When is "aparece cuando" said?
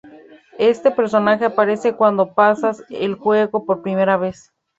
1.45-2.33